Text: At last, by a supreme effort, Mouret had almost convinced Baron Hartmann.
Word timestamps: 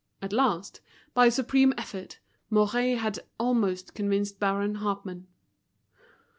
At 0.19 0.33
last, 0.33 0.81
by 1.13 1.27
a 1.27 1.31
supreme 1.31 1.75
effort, 1.77 2.17
Mouret 2.49 2.95
had 2.97 3.19
almost 3.39 3.93
convinced 3.93 4.39
Baron 4.39 4.77
Hartmann. 4.81 5.27